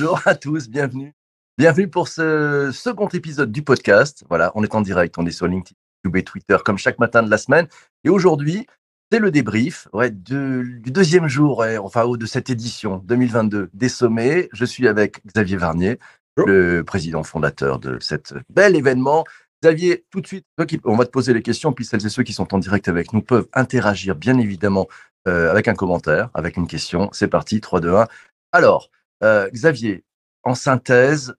Bonjour 0.00 0.22
à 0.24 0.34
tous, 0.34 0.70
bienvenue. 0.70 1.12
Bienvenue 1.58 1.86
pour 1.86 2.08
ce 2.08 2.70
second 2.72 3.08
épisode 3.08 3.52
du 3.52 3.60
podcast. 3.60 4.24
Voilà, 4.30 4.50
on 4.54 4.64
est 4.64 4.74
en 4.74 4.80
direct, 4.80 5.18
on 5.18 5.26
est 5.26 5.30
sur 5.30 5.46
LinkedIn, 5.46 5.76
YouTube 6.02 6.16
et 6.16 6.24
Twitter 6.24 6.56
comme 6.64 6.78
chaque 6.78 6.98
matin 6.98 7.22
de 7.22 7.28
la 7.28 7.36
semaine. 7.36 7.68
Et 8.04 8.08
aujourd'hui, 8.08 8.66
c'est 9.12 9.18
le 9.18 9.30
débrief 9.30 9.88
ouais, 9.92 10.10
du 10.10 10.80
deuxième 10.86 11.28
jour, 11.28 11.62
enfin, 11.82 12.08
de 12.08 12.24
cette 12.24 12.48
édition 12.48 13.02
2022 13.04 13.68
des 13.74 13.90
sommets. 13.90 14.48
Je 14.54 14.64
suis 14.64 14.88
avec 14.88 15.20
Xavier 15.26 15.58
Varnier, 15.58 15.98
le 16.38 16.80
président 16.80 17.22
fondateur 17.22 17.78
de 17.78 17.98
cet 18.00 18.32
bel 18.48 18.76
événement. 18.76 19.26
Xavier, 19.62 20.06
tout 20.10 20.22
de 20.22 20.26
suite, 20.26 20.46
on 20.84 20.96
va 20.96 21.04
te 21.04 21.10
poser 21.10 21.34
les 21.34 21.42
questions, 21.42 21.74
puis 21.74 21.84
celles 21.84 22.06
et 22.06 22.08
ceux 22.08 22.22
qui 22.22 22.32
sont 22.32 22.54
en 22.54 22.58
direct 22.58 22.88
avec 22.88 23.12
nous 23.12 23.20
peuvent 23.20 23.48
interagir, 23.52 24.16
bien 24.16 24.38
évidemment, 24.38 24.88
euh, 25.28 25.50
avec 25.50 25.68
un 25.68 25.74
commentaire, 25.74 26.30
avec 26.32 26.56
une 26.56 26.68
question. 26.68 27.10
C'est 27.12 27.28
parti, 27.28 27.60
3, 27.60 27.80
2, 27.80 27.96
1. 27.96 28.08
Alors, 28.52 28.88
euh, 29.22 29.48
Xavier, 29.50 30.04
en 30.42 30.54
synthèse, 30.54 31.34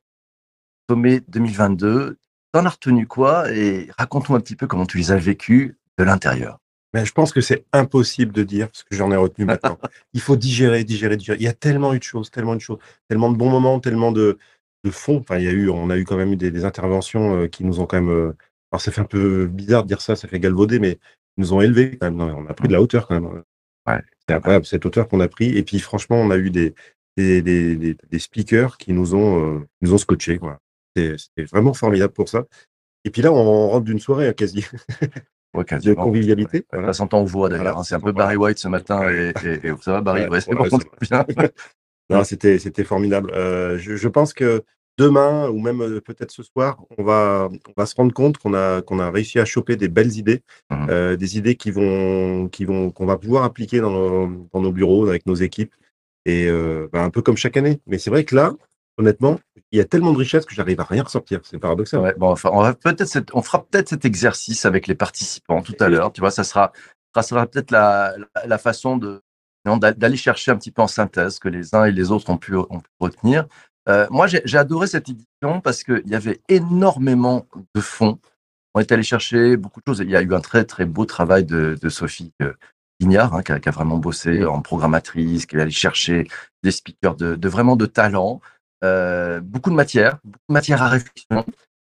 sommet 0.90 1.22
2022, 1.28 2.18
t'en 2.52 2.66
as 2.66 2.70
retenu 2.70 3.08
quoi 3.08 3.52
Et 3.52 3.90
raconte-nous 3.98 4.36
un 4.36 4.40
petit 4.40 4.56
peu 4.56 4.68
comment 4.68 4.86
tu 4.86 4.98
les 4.98 5.12
as 5.12 5.18
vécus 5.18 5.76
de 5.98 6.04
l'intérieur. 6.04 6.60
Mais 6.94 7.06
je 7.06 7.14
pense 7.14 7.32
que 7.32 7.40
c'est 7.40 7.66
impossible 7.72 8.34
de 8.34 8.44
dire 8.44 8.68
ce 8.74 8.84
que 8.84 8.96
j'en 8.96 9.12
ai 9.12 9.16
retenu 9.16 9.46
maintenant. 9.46 9.78
Il 10.14 10.20
faut 10.20 10.36
digérer, 10.36 10.84
digérer, 10.84 11.16
digérer. 11.16 11.38
Il 11.40 11.44
y 11.44 11.48
a 11.48 11.54
tellement 11.54 11.94
eu 11.94 12.00
de 12.00 12.04
choses, 12.04 12.30
tellement 12.32 12.56
de 12.56 12.60
choses, 12.62 12.80
tellement 13.08 13.32
de 13.32 13.38
bons 13.38 13.50
moments, 13.50 13.80
tellement 13.80 14.12
de, 14.12 14.38
de 14.84 14.92
fond. 14.92 15.20
Enfin, 15.20 15.38
il 15.38 15.46
y 15.46 15.48
a 15.48 15.52
eu, 15.52 15.70
on 15.70 15.90
a 15.90 15.98
eu 15.98 16.04
quand 16.04 16.18
même 16.18 16.34
eu 16.34 16.38
des, 16.38 16.66
interventions 16.66 17.44
euh, 17.44 17.48
qui 17.48 17.64
nous 17.64 17.80
ont 17.80 17.86
quand 17.86 18.02
même. 18.02 18.10
Euh, 18.10 18.36
alors, 18.72 18.82
ça 18.82 18.92
fait 18.92 19.02
un 19.02 19.06
peu 19.06 19.48
bizarre 19.48 19.84
de 19.84 19.88
dire 19.88 20.02
ça, 20.02 20.16
ça 20.16 20.28
fait 20.28 20.40
galvauder, 20.40 20.80
mais 20.80 21.00
ils 21.38 21.42
nous 21.42 21.54
ont 21.54 21.62
élevés 21.62 21.98
quand 21.98 22.12
même. 22.12 22.22
on 22.22 22.48
a 22.48 22.54
pris 22.54 22.68
de 22.68 22.74
la 22.74 22.82
hauteur 22.82 23.08
quand 23.08 23.20
même. 23.20 23.44
Ouais. 23.88 24.02
C'est 24.28 24.36
incroyable 24.36 24.66
cette 24.66 24.86
hauteur 24.86 25.08
qu'on 25.08 25.22
a 25.22 25.28
pris. 25.28 25.58
Et 25.58 25.64
puis, 25.64 25.80
franchement, 25.80 26.18
on 26.18 26.30
a 26.30 26.38
eu 26.38 26.50
des, 26.50 26.74
des, 27.18 27.42
des, 27.42 27.76
des 27.76 28.20
speakers 28.20 28.78
qui 28.78 28.94
nous 28.94 29.16
ont, 29.16 29.58
euh, 29.58 29.60
nous 29.82 29.94
ont 29.94 29.98
scotché. 29.98 30.40
C'était 30.96 31.44
vraiment 31.52 31.74
formidable 31.74 32.14
pour 32.14 32.30
ça. 32.30 32.46
Et 33.04 33.10
puis 33.10 33.22
là, 33.22 33.32
on 33.32 33.70
rentre 33.70 33.86
d'une 33.86 34.00
soirée 34.00 34.28
hein, 34.28 34.34
quasi. 34.34 34.66
Ouais, 35.54 35.66
de 35.66 35.94
convivialité. 35.94 36.66
Ça 36.72 36.94
s'entend 36.94 37.24
aux 37.24 37.26
voix 37.26 37.50
d'ailleurs. 37.50 37.78
Hein. 37.78 37.84
C'est 37.84 37.96
un 37.96 38.00
peu 38.00 38.14
Barry 38.14 38.38
White 38.38 38.58
ce 38.58 38.70
matin. 38.70 39.10
Et, 39.12 39.34
et, 39.44 39.74
ça 39.82 39.92
va, 39.92 40.00
Barry? 40.00 40.26
Ouais, 40.28 40.40
c'est 40.40 40.56
bon, 40.56 40.66
bien. 41.02 41.26
non, 42.10 42.24
c'était, 42.24 42.58
c'était 42.58 42.86
formidable. 42.86 43.32
Euh, 43.34 43.78
je, 43.78 43.98
je, 43.98 44.08
pense 44.08 44.34
que 44.34 44.64
demain, 44.98 45.50
ou 45.50 45.60
même 45.60 45.82
euh, 45.82 46.00
peut-être 46.00 46.32
ce 46.32 46.44
soir, 46.44 46.82
on 46.98 47.04
va, 47.04 47.50
on 47.52 47.74
va 47.76 47.86
se 47.86 47.96
rendre 47.96 48.14
compte 48.14 48.38
qu'on 48.38 48.54
a, 48.54 48.82
qu'on 48.82 49.00
a 49.00 49.12
réussi 49.12 49.40
à 49.40 49.46
choper 49.46 49.76
des 49.76 49.90
belles 49.90 50.18
idées, 50.18 50.42
mmh 50.70 50.88
euh, 50.90 51.18
des 51.18 51.38
idées 51.38 51.56
qui 51.56 51.72
vont, 51.72 52.48
qui 52.48 52.64
vont, 52.64 52.92
qu'on 52.92 53.06
va 53.06 53.18
pouvoir 53.18 53.44
appliquer 53.44 53.82
dans 53.82 53.92
nos, 53.92 54.48
dans 54.54 54.62
nos 54.62 54.72
bureaux, 54.72 55.08
avec 55.08 55.26
nos 55.26 55.36
équipes. 55.36 55.74
Et 56.26 56.48
euh, 56.48 56.88
bah, 56.92 57.02
un 57.02 57.10
peu 57.10 57.22
comme 57.22 57.38
chaque 57.38 57.58
année. 57.58 57.80
Mais 57.88 57.98
c'est 57.98 58.10
vrai 58.10 58.24
que 58.26 58.36
là, 58.36 58.54
honnêtement, 58.98 59.40
il 59.72 59.78
y 59.78 59.82
a 59.82 59.86
tellement 59.86 60.14
de 60.14 60.18
richesses 60.18 60.46
que 60.46 60.54
j'arrive 60.54 60.80
à 60.80 60.84
rien 60.84 61.04
ressortir. 61.04 61.42
C'est 61.44 61.60
paradoxal. 61.60 62.02
Ouais, 62.02 62.14
bon, 62.18 62.32
enfin, 62.32 62.50
on, 62.54 62.62
va 62.62 62.74
peut-être 62.74 63.32
on 63.34 63.42
fera 63.42 63.64
peut-être 63.66 63.90
cet 63.90 64.06
exercice 64.06 64.66
avec 64.66 64.88
les 64.88 64.96
participants 64.96 65.62
tout 65.62 65.76
à 65.80 65.90
l'heure. 65.90 66.12
Tu 66.14 66.22
vois, 66.22 66.32
ça 66.32 66.44
sera, 66.44 66.72
ça 67.16 67.24
sera 67.24 67.48
peut-être 67.48 67.72
la, 67.72 68.16
la, 68.46 68.58
façon 68.58 68.98
de 68.98 69.22
d'aller 69.66 70.18
chercher 70.18 70.52
un 70.52 70.58
petit 70.58 70.72
peu 70.72 70.82
en 70.82 70.88
synthèse 70.88 71.38
que 71.38 71.48
les 71.48 71.76
uns 71.76 71.86
et 71.86 71.92
les 71.92 72.12
autres 72.12 72.30
ont 72.32 72.38
pu, 72.38 72.56
ont 72.56 72.80
pu 72.80 72.90
retenir. 73.00 73.46
Euh, 73.90 74.08
moi, 74.10 74.28
j'ai 74.28 74.58
adoré 74.58 74.88
cette 74.88 75.10
édition 75.10 75.62
parce 75.64 75.84
qu'il 75.84 76.08
y 76.08 76.16
avait 76.16 76.42
énormément 76.50 77.48
de 77.76 77.82
fonds. 77.82 78.20
On 78.74 78.80
est 78.80 78.92
allé 78.92 79.04
chercher 79.04 79.58
beaucoup 79.58 79.82
de 79.82 79.86
choses. 79.88 80.00
Il 80.00 80.10
y 80.10 80.16
a 80.16 80.22
eu 80.22 80.34
un 80.34 80.40
très, 80.40 80.64
très 80.64 80.86
beau 80.86 81.06
travail 81.06 81.46
de, 81.46 81.78
de 81.82 81.90
Sophie 81.90 82.32
euh, 82.42 82.54
Hein, 83.04 83.42
qui, 83.44 83.52
a, 83.52 83.72
vraiment 83.72 83.98
bossé 83.98 84.46
en 84.46 84.62
programmatrice, 84.62 85.46
qui 85.46 85.56
est 85.56 85.62
allé 85.62 85.72
chercher 85.72 86.28
des 86.64 86.72
speakers 86.72 87.16
de, 87.16 87.50
vraiment 87.50 87.76
de 87.76 87.86
talent. 87.86 88.42
Euh, 88.84 89.40
beaucoup 89.42 89.70
de 89.70 89.76
matière, 89.76 90.20
beaucoup 90.24 90.46
de 90.50 90.54
matière 90.54 90.82
à 90.82 90.90
réflexion, 90.90 91.28
beaucoup 91.30 91.46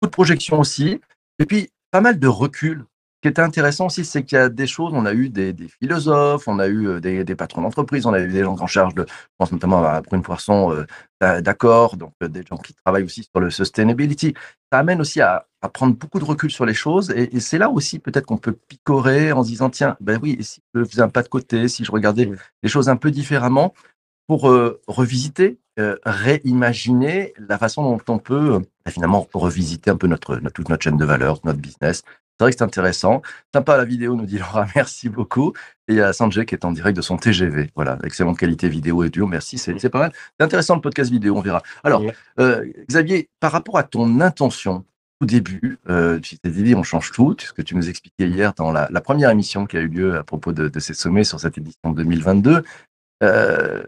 de 0.04 0.08
projections 0.08 0.60
aussi, 0.60 1.02
et 1.40 1.46
puis 1.46 1.70
pas 1.92 2.02
mal 2.02 2.20
de 2.20 2.28
recul. 2.28 2.86
Ce 3.24 3.30
qui 3.30 3.32
était 3.32 3.42
intéressant 3.42 3.86
aussi, 3.86 4.04
c'est 4.04 4.24
qu'il 4.24 4.38
y 4.38 4.42
a 4.42 4.50
des 4.50 4.68
choses, 4.68 4.92
on 4.94 5.06
a 5.06 5.14
eu 5.14 5.30
des, 5.30 5.54
des 5.54 5.70
philosophes, 5.70 6.46
on 6.46 6.60
a 6.60 6.68
eu 6.68 6.90
euh, 6.90 7.00
des, 7.00 7.24
des 7.24 7.36
patrons 7.36 7.62
d'entreprise, 7.62 8.06
on 8.06 8.12
a 8.12 8.20
eu 8.20 8.28
des 8.28 8.44
gens 8.44 8.58
en 8.60 8.68
charge 8.68 8.94
de, 8.96 9.06
je 9.08 9.14
pense 9.38 9.50
notamment 9.54 9.82
à 9.82 10.02
Brune 10.02 10.22
Poisson, 10.22 10.76
euh, 11.24 11.40
d'accord, 11.40 11.96
donc 11.96 12.12
euh, 12.22 12.28
des 12.28 12.44
gens 12.44 12.58
qui 12.58 12.74
travaillent 12.74 13.06
aussi 13.06 13.24
sur 13.24 13.40
le 13.40 13.50
sustainability. 13.50 14.34
Ça 14.74 14.80
amène 14.80 15.00
aussi 15.00 15.22
à, 15.22 15.48
à 15.62 15.70
prendre 15.70 15.96
beaucoup 15.96 16.20
de 16.20 16.26
recul 16.26 16.52
sur 16.52 16.66
les 16.66 16.74
choses, 16.74 17.12
et, 17.12 17.34
et 17.34 17.40
c'est 17.40 17.58
là 17.58 17.70
aussi 17.70 18.00
peut-être 18.00 18.26
qu'on 18.26 18.36
peut 18.36 18.58
picorer 18.68 19.32
en 19.32 19.42
se 19.42 19.48
disant, 19.48 19.70
tiens, 19.70 19.96
ben 20.02 20.20
oui, 20.22 20.36
et 20.38 20.44
si 20.44 20.60
je 20.76 20.84
faisais 20.84 21.02
un 21.02 21.08
pas 21.08 21.24
de 21.24 21.30
côté, 21.30 21.70
si 21.70 21.86
je 21.86 21.92
regardais 21.94 22.30
les 22.62 22.70
choses 22.70 22.90
un 22.90 22.98
peu 22.98 23.10
différemment, 23.10 23.74
pour 24.28 24.50
euh, 24.50 24.82
revisiter, 24.88 25.60
réimaginer 26.06 27.34
la 27.38 27.58
façon 27.58 27.84
dont 27.84 28.00
on 28.08 28.20
peut 28.20 28.56
euh, 28.56 28.60
finalement 28.90 29.28
revisiter 29.34 29.90
un 29.90 29.98
peu 29.98 30.08
notre, 30.08 30.36
notre, 30.36 30.54
toute 30.54 30.70
notre 30.70 30.84
chaîne 30.84 30.98
de 30.98 31.06
valeur, 31.06 31.40
notre 31.46 31.60
business. 31.60 32.04
C'est 32.40 32.46
vrai 32.46 32.52
que 32.52 32.58
c'est 32.58 32.64
intéressant. 32.64 33.22
Sympa 33.54 33.78
la 33.78 33.86
vidéo, 33.86 34.16
nous 34.16 34.26
dit 34.26 34.38
Laura, 34.38 34.66
merci 34.76 35.10
beaucoup. 35.10 35.54
Et 35.88 35.94
il 35.94 35.96
y 35.98 36.02
a 36.02 36.14
Sanjay 36.14 36.46
qui 36.46 36.56
est 36.56 36.66
en 36.66 36.72
direct 36.72 36.98
de 36.98 37.02
son 37.02 37.18
TGV. 37.18 37.72
Voilà, 37.76 38.00
excellente 38.04 38.38
qualité 38.38 38.70
vidéo 38.70 39.04
et 39.04 39.10
duo, 39.10 39.28
merci, 39.28 39.58
c'est 39.58 39.90
pas 39.90 40.00
mal. 40.00 40.12
C'est 40.40 40.44
intéressant 40.44 40.76
le 40.76 40.82
podcast 40.82 41.12
vidéo, 41.12 41.38
on 41.38 41.42
verra. 41.42 41.62
Alors, 41.84 42.04
euh, 42.40 42.66
Xavier, 42.90 43.30
par 43.40 43.52
rapport 43.52 43.78
à 43.78 43.84
ton 43.84 44.20
intention, 44.20 44.86
au 45.22 45.26
début, 45.26 45.78
euh, 45.90 46.20
tu 46.20 46.38
t'es 46.38 46.50
dit 46.50 46.76
on 46.76 46.84
change 46.84 47.12
tout, 47.12 47.36
ce 47.40 47.54
que 47.54 47.62
tu 47.62 47.76
nous 47.76 47.90
expliquais 47.90 48.28
hier 48.28 48.54
dans 48.56 48.72
la, 48.72 48.88
la, 48.92 49.02
première 49.02 49.30
émission 49.30 49.66
qui 49.66 49.78
a 49.78 49.80
eu 49.80 49.88
lieu 49.88 50.18
à 50.18 50.24
propos 50.24 50.52
de, 50.52 50.68
de 50.68 50.80
ces 50.80 50.94
sommets 50.94 51.24
sur 51.24 51.40
cette 51.40 51.58
édition 51.58 51.92
2022. 51.92 52.64
Euh, 53.24 53.84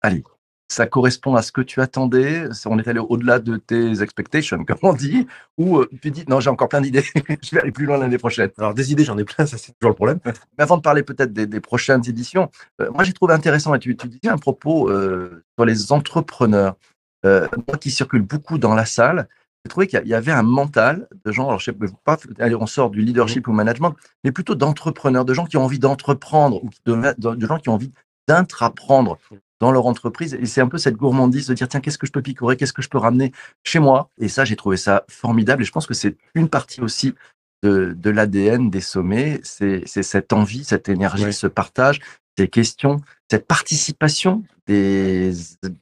allez, 0.00 0.24
ça 0.68 0.86
correspond 0.86 1.34
à 1.34 1.42
ce 1.42 1.50
que 1.50 1.60
tu 1.60 1.80
attendais 1.80 2.44
On 2.66 2.78
est 2.78 2.86
allé 2.86 3.00
au-delà 3.00 3.38
de 3.38 3.56
tes 3.56 4.02
expectations, 4.02 4.64
comme 4.66 4.78
on 4.82 4.92
dit 4.92 5.26
Ou 5.56 5.78
euh, 5.78 5.88
tu 6.02 6.10
dis, 6.10 6.24
non, 6.28 6.40
j'ai 6.40 6.50
encore 6.50 6.68
plein 6.68 6.80
d'idées, 6.80 7.02
je 7.42 7.54
vais 7.54 7.62
aller 7.62 7.72
plus 7.72 7.86
loin 7.86 7.98
l'année 7.98 8.18
prochaine 8.18 8.50
Alors, 8.58 8.74
des 8.74 8.92
idées, 8.92 9.04
j'en 9.04 9.18
ai 9.18 9.24
plein, 9.24 9.46
ça 9.46 9.56
c'est 9.56 9.72
toujours 9.78 9.90
le 9.90 9.94
problème. 9.94 10.20
Mais 10.24 10.62
avant 10.64 10.76
de 10.76 10.82
parler 10.82 11.02
peut-être 11.02 11.32
des, 11.32 11.60
prochaines 11.60 12.06
éditions, 12.08 12.50
euh, 12.80 12.90
moi 12.92 13.04
j'ai 13.04 13.12
trouvé 13.12 13.34
intéressant, 13.34 13.74
et 13.74 13.78
tu, 13.78 13.96
tu 13.96 14.08
disais 14.08 14.28
un 14.28 14.38
propos 14.38 14.90
euh, 14.90 15.42
sur 15.56 15.64
les 15.64 15.92
entrepreneurs. 15.92 16.76
moi 17.24 17.76
qui 17.80 17.90
circule 17.90 18.22
beaucoup 18.22 18.58
dans 18.58 18.74
la 18.74 18.84
salle, 18.84 19.28
j'ai 19.64 19.70
trouvé 19.70 19.86
qu'il 19.86 20.06
y 20.06 20.14
avait 20.14 20.32
un 20.32 20.42
mental 20.42 21.08
de 21.24 21.32
gens, 21.32 21.48
alors 21.48 21.58
je 21.58 21.66
sais 21.66 21.76
pas, 22.04 22.16
allez, 22.38 22.54
on 22.54 22.66
sort 22.66 22.90
du 22.90 23.00
leadership 23.00 23.48
ou 23.48 23.52
management, 23.52 23.94
mais 24.22 24.32
plutôt 24.32 24.54
d'entrepreneurs, 24.54 25.24
de 25.24 25.34
gens 25.34 25.46
qui 25.46 25.56
ont 25.56 25.64
envie 25.64 25.80
d'entreprendre, 25.80 26.62
ou 26.62 26.70
de, 26.86 27.14
de, 27.18 27.46
gens 27.46 27.58
qui 27.58 27.68
ont 27.68 27.74
envie 27.74 27.92
d'intraprendre 28.28 29.18
dans 29.60 29.72
leur 29.72 29.86
entreprise. 29.86 30.34
Et 30.34 30.46
c'est 30.46 30.60
un 30.60 30.68
peu 30.68 30.78
cette 30.78 30.96
gourmandise 30.96 31.46
de 31.46 31.54
dire, 31.54 31.68
tiens, 31.68 31.80
qu'est-ce 31.80 31.98
que 31.98 32.06
je 32.06 32.12
peux 32.12 32.22
picorer, 32.22 32.56
qu'est-ce 32.56 32.72
que 32.72 32.82
je 32.82 32.88
peux 32.88 32.98
ramener 32.98 33.32
chez 33.64 33.78
moi? 33.78 34.10
Et 34.20 34.28
ça, 34.28 34.44
j'ai 34.44 34.56
trouvé 34.56 34.76
ça 34.76 35.04
formidable. 35.08 35.62
Et 35.62 35.64
je 35.64 35.72
pense 35.72 35.86
que 35.86 35.94
c'est 35.94 36.16
une 36.34 36.48
partie 36.48 36.80
aussi 36.80 37.14
de, 37.62 37.94
de 37.96 38.10
l'ADN 38.10 38.70
des 38.70 38.80
sommets. 38.80 39.40
C'est 39.42 39.86
cette 39.86 40.32
envie, 40.32 40.64
cette 40.64 40.88
énergie, 40.88 41.32
ce 41.32 41.46
partage, 41.46 42.00
ces 42.38 42.48
questions, 42.48 43.00
cette 43.30 43.46
participation 43.46 44.44
des 44.66 45.32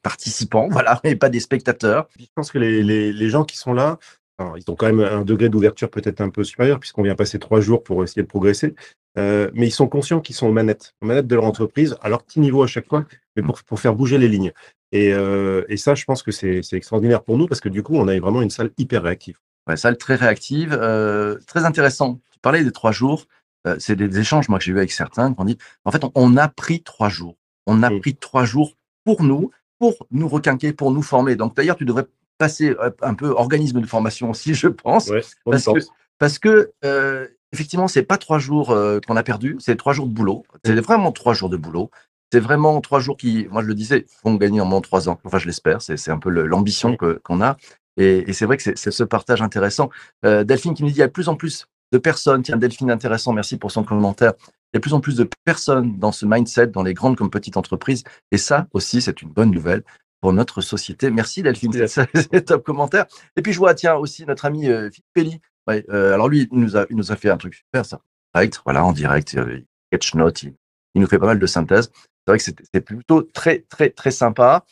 participants, 0.02 0.68
voilà, 0.70 1.00
et 1.04 1.16
pas 1.16 1.28
des 1.28 1.40
spectateurs. 1.40 2.08
Je 2.18 2.26
pense 2.34 2.50
que 2.50 2.58
les, 2.58 2.82
les, 2.82 3.12
les 3.12 3.28
gens 3.28 3.44
qui 3.44 3.56
sont 3.56 3.74
là, 3.74 3.98
alors, 4.38 4.58
ils 4.58 4.70
ont 4.70 4.74
quand 4.74 4.86
même 4.86 5.00
un 5.00 5.22
degré 5.22 5.48
d'ouverture 5.48 5.90
peut-être 5.90 6.20
un 6.20 6.28
peu 6.28 6.44
supérieur, 6.44 6.78
puisqu'on 6.78 7.02
vient 7.02 7.14
passer 7.14 7.38
trois 7.38 7.60
jours 7.60 7.82
pour 7.82 8.04
essayer 8.04 8.22
de 8.22 8.26
progresser. 8.26 8.74
Euh, 9.18 9.50
mais 9.54 9.68
ils 9.68 9.72
sont 9.72 9.88
conscients 9.88 10.20
qu'ils 10.20 10.36
sont 10.36 10.46
aux 10.46 10.52
manettes, 10.52 10.94
aux 11.00 11.06
manettes 11.06 11.26
de 11.26 11.34
leur 11.34 11.44
entreprise, 11.44 11.96
à 12.02 12.10
leur 12.10 12.22
petit 12.22 12.40
niveau 12.40 12.62
à 12.62 12.66
chaque 12.66 12.86
fois, 12.86 13.06
mais 13.36 13.42
pour, 13.42 13.62
pour 13.62 13.80
faire 13.80 13.94
bouger 13.94 14.18
les 14.18 14.28
lignes. 14.28 14.52
Et, 14.92 15.12
euh, 15.12 15.64
et 15.68 15.76
ça, 15.76 15.94
je 15.94 16.04
pense 16.04 16.22
que 16.22 16.30
c'est 16.30 16.62
extraordinaire 16.72 17.22
pour 17.22 17.38
nous, 17.38 17.46
parce 17.46 17.60
que 17.60 17.68
du 17.68 17.82
coup, 17.82 17.96
on 17.96 18.08
a 18.08 18.18
vraiment 18.18 18.42
une 18.42 18.50
salle 18.50 18.70
hyper 18.78 19.02
réactive. 19.02 19.38
Ouais, 19.66 19.76
salle 19.76 19.98
très 19.98 20.14
réactive, 20.14 20.76
euh, 20.80 21.38
très 21.46 21.64
intéressant. 21.64 22.20
Tu 22.30 22.38
parlais 22.40 22.62
des 22.62 22.72
trois 22.72 22.92
jours. 22.92 23.26
Euh, 23.66 23.76
c'est 23.80 23.96
des, 23.96 24.18
échanges, 24.18 24.48
moi, 24.48 24.58
que 24.58 24.64
j'ai 24.64 24.72
eu 24.72 24.78
avec 24.78 24.92
certains, 24.92 25.34
qui 25.34 25.40
ont 25.40 25.44
dit, 25.44 25.58
en 25.84 25.90
fait, 25.90 26.02
on, 26.14 26.36
a 26.36 26.48
pris 26.48 26.82
trois 26.82 27.08
jours. 27.08 27.36
On 27.66 27.82
a 27.82 27.90
mm. 27.90 28.00
pris 28.00 28.14
trois 28.14 28.44
jours 28.44 28.74
pour 29.04 29.24
nous, 29.24 29.50
pour 29.80 30.06
nous 30.12 30.28
requinquer, 30.28 30.72
pour 30.72 30.92
nous 30.92 31.02
former. 31.02 31.34
Donc, 31.34 31.56
d'ailleurs, 31.56 31.76
tu 31.76 31.84
devrais 31.84 32.06
passer 32.38 32.76
un 33.02 33.14
peu 33.14 33.30
organisme 33.30 33.80
de 33.80 33.86
formation 33.86 34.30
aussi, 34.30 34.54
je 34.54 34.68
pense. 34.68 35.10
parce, 35.44 35.64
que, 35.64 35.78
parce 36.18 36.38
que, 36.38 36.70
euh, 36.84 37.26
effectivement, 37.52 37.88
c'est 37.88 38.04
pas 38.04 38.18
trois 38.18 38.38
jours 38.38 38.76
qu'on 39.06 39.16
a 39.16 39.22
perdu, 39.24 39.56
c'est 39.58 39.74
trois 39.76 39.94
jours 39.94 40.06
de 40.06 40.12
boulot. 40.12 40.44
C'est 40.64 40.78
vraiment 40.80 41.10
trois 41.10 41.34
jours 41.34 41.48
de 41.48 41.56
boulot. 41.56 41.90
C'est 42.32 42.40
vraiment 42.40 42.80
trois 42.80 43.00
jours 43.00 43.16
qui, 43.16 43.46
moi 43.50 43.62
je 43.62 43.68
le 43.68 43.74
disais, 43.74 44.06
vont 44.24 44.34
gagner 44.34 44.60
en 44.60 44.66
moins 44.66 44.80
trois 44.80 45.08
ans. 45.08 45.18
Enfin, 45.24 45.38
je 45.38 45.46
l'espère. 45.46 45.80
C'est 45.80 46.10
un 46.10 46.18
peu 46.18 46.30
l'ambition 46.30 46.96
qu'on 46.96 47.40
a. 47.40 47.56
Et, 47.96 48.28
et 48.28 48.32
c'est 48.32 48.44
vrai 48.44 48.56
que 48.56 48.62
c'est 48.62 48.90
ce 48.90 49.04
partage 49.04 49.42
intéressant. 49.42 49.90
Euh, 50.24 50.44
Delphine 50.44 50.74
qui 50.74 50.82
nous 50.82 50.88
dit 50.88 50.96
il 50.96 50.98
y 50.98 51.02
a 51.02 51.06
de 51.06 51.12
plus 51.12 51.28
en 51.28 51.36
plus 51.36 51.66
de 51.92 51.98
personnes. 51.98 52.42
Tiens, 52.42 52.56
Delphine, 52.56 52.90
intéressant. 52.90 53.32
Merci 53.32 53.56
pour 53.56 53.70
son 53.70 53.84
commentaire. 53.84 54.32
Il 54.72 54.74
y 54.74 54.76
a 54.76 54.78
de 54.78 54.82
plus 54.82 54.94
en 54.94 55.00
plus 55.00 55.16
de 55.16 55.28
personnes 55.44 55.98
dans 55.98 56.12
ce 56.12 56.26
mindset, 56.26 56.68
dans 56.68 56.82
les 56.82 56.94
grandes 56.94 57.16
comme 57.16 57.30
petites 57.30 57.56
entreprises. 57.56 58.04
Et 58.32 58.38
ça 58.38 58.66
aussi, 58.72 59.00
c'est 59.00 59.22
une 59.22 59.30
bonne 59.30 59.50
nouvelle 59.50 59.82
pour 60.20 60.32
notre 60.32 60.60
société. 60.60 61.10
Merci 61.10 61.42
Delphine, 61.42 61.86
c'est 61.86 62.44
top 62.44 62.64
commentaire. 62.64 63.06
Et 63.36 63.42
puis 63.42 63.52
je 63.52 63.58
vois, 63.58 63.74
tiens, 63.74 63.94
aussi 63.94 64.24
notre 64.26 64.44
ami 64.44 64.68
euh, 64.68 64.90
Philippe 64.90 65.06
Pelli. 65.14 65.40
Ouais, 65.66 65.84
euh, 65.90 66.14
alors 66.14 66.28
lui, 66.28 66.48
il 66.50 66.58
nous, 66.58 66.76
a, 66.76 66.86
il 66.90 66.96
nous 66.96 67.12
a 67.12 67.16
fait 67.16 67.30
un 67.30 67.36
truc 67.36 67.54
super, 67.54 67.84
ça. 67.84 68.00
Direct, 68.34 68.60
voilà, 68.64 68.84
en 68.84 68.92
direct, 68.92 69.34
euh, 69.36 69.60
sketch 69.88 70.14
note, 70.14 70.42
il, 70.42 70.54
nous 70.94 71.06
fait 71.06 71.18
pas 71.18 71.26
mal 71.26 71.38
de 71.38 71.46
synthèse. 71.46 71.90
C'est 72.26 72.32
vrai 72.32 72.38
que 72.38 72.64
c'est 72.74 72.80
plutôt 72.80 73.22
très, 73.22 73.60
très, 73.60 73.90
très 73.90 74.10
sympa. 74.10 74.64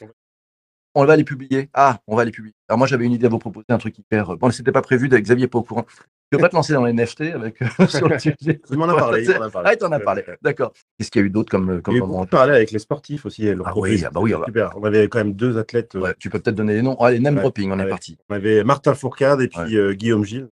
on 0.94 1.04
va 1.04 1.14
les 1.14 1.22
publier. 1.22 1.68
Ah, 1.72 2.00
on 2.08 2.16
va 2.16 2.24
les 2.24 2.32
publier. 2.32 2.54
Alors 2.68 2.78
moi, 2.78 2.88
j'avais 2.88 3.04
une 3.04 3.12
idée 3.12 3.26
à 3.26 3.28
vous 3.28 3.38
proposer, 3.38 3.66
un 3.68 3.78
truc 3.78 3.96
hyper. 3.96 4.36
Bon, 4.36 4.50
c'était 4.50 4.72
pas 4.72 4.82
prévu, 4.82 5.08
Xavier 5.08 5.44
n'est 5.44 5.48
pas 5.48 5.58
au 5.58 5.62
courant. 5.62 5.86
Tu 6.30 6.36
veux 6.36 6.40
pas 6.40 6.48
te 6.48 6.56
lancer 6.56 6.72
dans 6.72 6.84
les 6.84 6.92
NFT 6.92 7.20
avec 7.34 7.58
sur 7.88 8.08
le 8.08 8.18
sujet 8.18 8.34
Il 8.70 8.76
m'en 8.76 8.88
a 8.88 8.96
parlé. 8.96 9.22
Il 9.22 9.32
a 9.32 9.50
parlé. 9.50 9.68
Ah, 9.68 9.74
il 9.74 9.78
t'en 9.78 9.92
a 9.92 10.00
parlé. 10.00 10.24
D'accord. 10.42 10.72
Qu'est-ce 10.98 11.12
qu'il 11.12 11.20
y 11.20 11.24
a 11.24 11.26
eu 11.26 11.30
d'autre 11.30 11.50
comme 11.50 11.80
comme 11.80 11.96
moment 11.96 12.26
parlé 12.26 12.54
avec 12.54 12.72
les 12.72 12.80
sportifs 12.80 13.24
aussi. 13.24 13.48
Ah 13.48 13.72
oui, 13.76 14.02
ah 14.04 14.10
bah 14.10 14.20
oui. 14.20 14.34
Super. 14.46 14.76
On 14.76 14.82
avait 14.82 15.06
quand 15.08 15.18
même 15.18 15.34
deux 15.34 15.56
athlètes. 15.58 15.94
Ouais, 15.94 16.14
tu 16.18 16.30
peux 16.30 16.40
peut-être 16.40 16.56
donner 16.56 16.74
les 16.74 16.82
noms. 16.82 16.96
Allez, 16.96 17.20
name 17.20 17.36
dropping, 17.36 17.70
on 17.70 17.78
est 17.78 17.88
parti. 17.88 18.18
On 18.28 18.34
avait 18.34 18.64
Martin 18.64 18.94
Fourcade 18.94 19.42
et 19.42 19.48
puis 19.48 19.76
Guillaume 19.94 20.24
Gilles. 20.24 20.48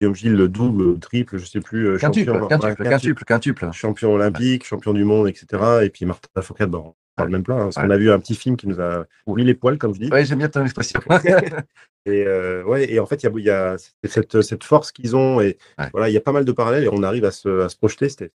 Guillaume 0.00 0.14
Gilles, 0.14 0.34
le 0.34 0.48
double, 0.48 0.98
triple, 0.98 1.38
je 1.38 1.46
sais 1.46 1.60
plus. 1.60 1.98
Quintuple, 1.98 2.32
champion, 2.32 2.48
quintuple, 2.48 2.82
quintuple, 2.84 3.24
quintuple, 3.24 3.68
Champion 3.72 4.12
olympique, 4.14 4.64
champion 4.64 4.92
du 4.92 5.04
monde, 5.04 5.28
etc. 5.28 5.84
Et 5.84 5.90
puis 5.90 6.04
Martin 6.04 6.42
Fourcade, 6.42 6.70
bon, 6.70 6.94
on 7.18 7.28
même 7.28 7.42
plein. 7.42 7.56
Hein, 7.56 7.64
parce 7.64 7.76
qu'on 7.76 7.90
a 7.90 7.96
vu 7.96 8.10
un 8.10 8.18
petit 8.18 8.34
film 8.34 8.56
qui 8.56 8.66
nous 8.66 8.80
a 8.80 9.04
mis 9.26 9.44
les 9.44 9.54
poils, 9.54 9.78
comme 9.78 9.94
je 9.94 10.00
dis. 10.00 10.10
Oui, 10.12 10.24
j'aime 10.24 10.38
bien 10.38 10.48
ton 10.48 10.64
expression. 10.64 11.00
et, 12.06 12.24
euh, 12.26 12.64
ouais, 12.64 12.92
et 12.92 12.98
en 13.00 13.06
fait, 13.06 13.22
il 13.22 13.44
y 13.44 13.50
a, 13.50 13.76
cette, 14.04 14.42
cette, 14.42 14.64
force 14.64 14.92
qu'ils 14.92 15.14
ont. 15.16 15.40
Et 15.40 15.58
voilà, 15.92 16.08
il 16.08 16.12
y 16.12 16.16
a 16.16 16.20
pas 16.20 16.32
mal 16.32 16.44
de 16.44 16.52
parallèles 16.52 16.84
et 16.84 16.88
on 16.90 17.02
arrive 17.02 17.24
à 17.24 17.30
se, 17.30 17.62
à 17.62 17.68
se 17.68 17.76
projeter. 17.76 18.08
C'était 18.08 18.32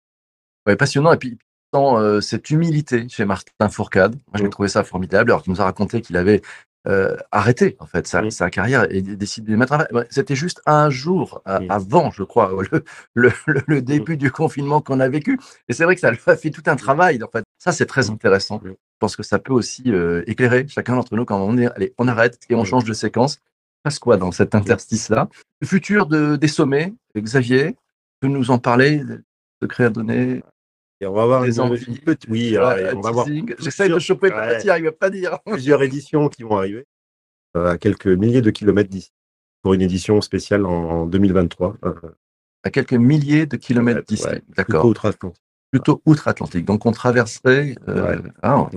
ouais, 0.66 0.76
passionnant. 0.76 1.12
Et 1.14 1.18
puis, 1.18 1.38
euh, 1.76 2.20
cette 2.22 2.50
humilité 2.50 3.08
chez 3.10 3.26
Martin 3.26 3.70
Fourcade. 3.70 4.16
Moi, 4.16 4.38
j'ai 4.38 4.46
mm. 4.46 4.50
trouvé 4.50 4.70
ça 4.70 4.84
formidable. 4.84 5.32
Alors 5.32 5.44
qu'il 5.44 5.54
nous 5.54 5.62
a 5.62 5.66
raconté 5.66 6.02
qu'il 6.02 6.18
avait 6.18 6.42
euh, 6.88 7.16
arrêté 7.32 7.76
en 7.80 7.86
fait 7.86 8.08
sa, 8.08 8.30
sa, 8.30 8.50
carrière 8.50 8.88
et 8.90 9.02
décidé 9.02 9.52
de 9.52 9.58
mettre. 9.58 9.88
C'était 10.10 10.36
juste 10.36 10.62
un 10.66 10.90
jour 10.90 11.42
avant, 11.46 12.10
je 12.12 12.24
crois, 12.24 12.52
le, 13.14 13.32
le, 13.68 13.82
début 13.82 14.18
du 14.18 14.32
confinement 14.32 14.82
qu'on 14.82 15.00
a 15.00 15.10
vécu. 15.10 15.40
Et 15.68 15.74
c'est 15.74 15.84
vrai 15.84 15.96
que 15.96 16.02
ça 16.02 16.12
lui 16.12 16.20
a 16.26 16.36
fait 16.38 16.52
tout 16.52 16.64
un 16.68 16.76
travail. 16.76 17.22
En 17.24 17.28
fait, 17.28 17.44
ça 17.58 17.72
c'est 17.72 17.86
très 17.86 18.10
intéressant. 18.10 18.62
Je 18.64 18.72
pense 19.00 19.16
que 19.16 19.24
ça 19.24 19.40
peut 19.40 19.54
aussi 19.54 19.84
euh, 19.88 20.24
éclairer 20.28 20.68
chacun 20.68 20.96
d'entre 20.96 21.16
nous 21.16 21.26
quand 21.26 21.40
on 21.40 21.54
dit 21.54 21.66
allez, 21.66 21.94
on 21.98 22.08
arrête 22.08 22.40
et 22.50 22.56
on 22.56 22.64
change 22.64 22.86
de 22.86 22.94
séquence. 22.94 23.40
Passe 23.84 24.00
quoi 24.00 24.18
dans 24.18 24.32
cet 24.32 24.56
interstice-là? 24.56 25.30
Le 25.62 25.68
futur 25.68 26.06
de, 26.06 26.36
des 26.36 26.50
sommets, 26.50 26.94
Xavier, 27.16 27.78
tu 28.22 28.30
nous 28.30 28.52
en 28.52 28.58
parler 28.58 29.04
Secret 29.62 29.86
à 29.86 29.90
donner? 29.90 30.42
Et 31.02 31.08
on 31.08 31.14
va 31.14 31.24
avoir 31.24 31.44
des 31.44 31.60
envies. 31.60 32.02
Oui, 32.30 32.58
on 32.58 33.00
va 33.02 33.12
voir. 33.12 33.28
J'essaye 33.60 33.90
de 33.90 34.00
choper 34.00 34.30
le 34.30 34.58
petit, 34.58 34.68
il 34.68 34.84
va 34.84 34.92
pas 34.92 35.10
dire. 35.10 35.40
Plusieurs 35.46 35.82
éditions 35.82 36.28
qui 36.30 36.44
vont 36.44 36.58
arriver 36.58 36.86
euh, 37.56 37.72
à 37.72 37.78
quelques 37.78 38.08
milliers 38.08 38.42
de 38.42 38.52
kilomètres 38.52 38.90
d'ici 38.90 39.12
pour 39.62 39.74
une 39.74 39.82
édition 39.82 40.22
spéciale 40.22 40.66
en 40.66 41.06
2023. 41.06 41.78
Euh. 41.84 41.94
À 42.64 42.70
quelques 42.70 42.94
milliers 42.94 43.46
de 43.46 43.56
kilomètres 43.56 44.04
d'ici, 44.08 44.28
d'accord. 44.56 44.82
Plutôt 44.82 44.90
outre-Atlantique. 44.90 45.44
Plutôt 45.72 46.02
outre-Atlantique. 46.06 46.66
Donc 46.66 46.86
on 46.86 46.92
traverserait. 46.92 47.76
Euh, 47.88 48.18
ah, 48.42 48.70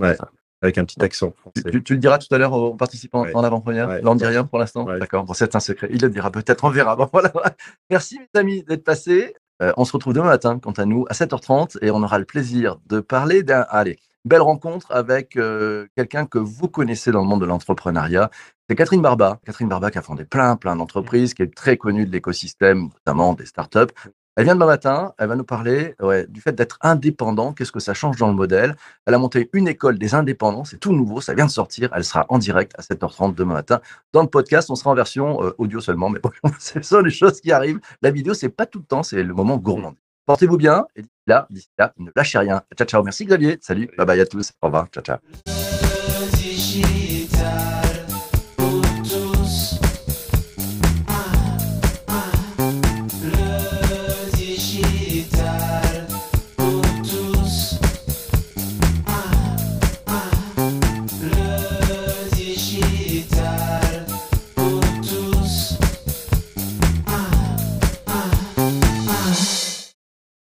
avec 0.61 0.77
un 0.77 0.85
petit 0.85 1.03
accent 1.03 1.33
Tu, 1.55 1.83
tu, 1.83 1.93
le 1.93 1.99
diras 1.99 2.17
tout 2.19 2.33
à 2.33 2.37
l'heure 2.37 2.53
aux 2.53 2.73
participants 2.73 3.25
en 3.33 3.43
avant-première. 3.43 3.89
Là, 3.89 3.99
on 4.05 4.13
ne 4.13 4.19
dit 4.19 4.25
rien 4.25 4.45
pour 4.45 4.59
l'instant. 4.59 4.85
D'accord. 4.85 5.25
Bon, 5.25 5.33
c'est 5.33 5.55
un 5.57 5.59
secret. 5.59 5.89
Il 5.91 6.01
le 6.01 6.09
dira 6.09 6.31
peut-être. 6.31 6.63
On 6.63 6.69
verra. 6.69 6.95
Bon, 6.95 7.09
voilà. 7.11 7.33
Merci, 7.89 8.17
mes 8.19 8.39
amis, 8.39 8.63
d'être 8.63 8.85
passés. 8.85 9.35
Euh, 9.61 9.71
on 9.77 9.85
se 9.85 9.93
retrouve 9.93 10.13
demain 10.13 10.27
matin, 10.27 10.59
quant 10.59 10.71
à 10.71 10.85
nous, 10.85 11.05
à 11.09 11.13
7h30, 11.13 11.77
et 11.81 11.91
on 11.91 12.01
aura 12.03 12.17
le 12.17 12.25
plaisir 12.25 12.77
de 12.87 12.99
parler 12.99 13.43
d'un. 13.43 13.65
Allez, 13.69 13.99
belle 14.25 14.41
rencontre 14.41 14.91
avec 14.91 15.35
euh, 15.37 15.87
quelqu'un 15.95 16.25
que 16.25 16.37
vous 16.37 16.67
connaissez 16.67 17.11
dans 17.11 17.21
le 17.21 17.27
monde 17.27 17.41
de 17.41 17.45
l'entrepreneuriat. 17.45 18.29
C'est 18.69 18.75
Catherine 18.75 19.01
Barba. 19.01 19.39
Catherine 19.45 19.67
Barba 19.67 19.91
qui 19.91 19.97
a 19.97 20.01
fondé 20.01 20.25
plein, 20.25 20.55
plein 20.55 20.75
d'entreprises, 20.75 21.33
qui 21.33 21.43
est 21.43 21.53
très 21.53 21.77
connue 21.77 22.05
de 22.05 22.11
l'écosystème, 22.11 22.89
notamment 22.93 23.33
des 23.33 23.45
startups. 23.45 23.93
Elle 24.35 24.45
vient 24.45 24.55
demain 24.55 24.65
matin, 24.65 25.13
elle 25.19 25.27
va 25.27 25.35
nous 25.35 25.43
parler 25.43 25.95
du 26.27 26.41
fait 26.41 26.53
d'être 26.53 26.79
indépendant, 26.81 27.53
qu'est-ce 27.53 27.71
que 27.71 27.79
ça 27.79 27.93
change 27.93 28.17
dans 28.17 28.27
le 28.27 28.33
modèle? 28.33 28.75
Elle 29.05 29.13
a 29.13 29.19
monté 29.19 29.49
une 29.53 29.67
école 29.67 29.99
des 29.99 30.15
indépendants, 30.15 30.63
c'est 30.63 30.79
tout 30.79 30.91
nouveau, 30.91 31.21
ça 31.21 31.35
vient 31.35 31.45
de 31.45 31.51
sortir, 31.51 31.91
elle 31.95 32.03
sera 32.03 32.25
en 32.29 32.39
direct 32.39 32.73
à 32.75 32.81
7h30 32.81 33.35
demain 33.35 33.53
matin 33.53 33.79
dans 34.11 34.23
le 34.23 34.27
podcast, 34.27 34.71
on 34.71 34.75
sera 34.75 34.89
en 34.89 34.95
version 34.95 35.43
euh, 35.43 35.51
audio 35.59 35.79
seulement, 35.81 36.09
mais 36.09 36.19
bon, 36.19 36.31
ce 36.59 36.81
sont 36.81 37.01
les 37.01 37.11
choses 37.11 37.41
qui 37.41 37.51
arrivent. 37.51 37.79
La 38.01 38.09
vidéo, 38.09 38.33
c'est 38.33 38.49
pas 38.49 38.65
tout 38.65 38.79
le 38.79 38.85
temps, 38.85 39.03
c'est 39.03 39.21
le 39.21 39.33
moment 39.35 39.57
gourmand. 39.57 39.93
Portez-vous 40.25 40.57
bien, 40.57 40.87
et 40.95 41.03
d'ici 41.03 41.13
là, 41.27 41.45
d'ici 41.51 41.69
là, 41.77 41.93
ne 41.99 42.09
lâchez 42.15 42.39
rien. 42.39 42.63
Ciao, 42.75 42.87
ciao, 42.87 43.03
merci 43.03 43.25
Xavier, 43.25 43.59
salut, 43.61 43.87
bye 43.97 44.05
bye 44.07 44.19
à 44.19 44.25
tous, 44.25 44.51
au 44.63 44.65
revoir, 44.65 44.87
ciao, 44.87 45.03
ciao. 45.03 45.17